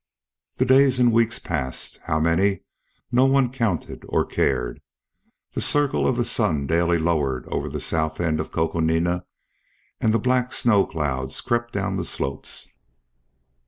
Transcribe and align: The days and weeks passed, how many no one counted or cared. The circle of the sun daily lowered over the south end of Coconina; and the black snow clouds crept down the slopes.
The 0.57 0.65
days 0.65 0.97
and 0.97 1.13
weeks 1.13 1.37
passed, 1.37 1.99
how 2.05 2.19
many 2.19 2.61
no 3.11 3.25
one 3.27 3.51
counted 3.51 4.03
or 4.09 4.25
cared. 4.25 4.81
The 5.53 5.61
circle 5.61 6.07
of 6.07 6.17
the 6.17 6.25
sun 6.25 6.65
daily 6.65 6.97
lowered 6.97 7.47
over 7.49 7.69
the 7.69 7.79
south 7.79 8.19
end 8.19 8.39
of 8.39 8.49
Coconina; 8.51 9.25
and 9.99 10.11
the 10.11 10.17
black 10.17 10.53
snow 10.53 10.87
clouds 10.87 11.39
crept 11.39 11.73
down 11.73 11.97
the 11.97 12.03
slopes. 12.05 12.67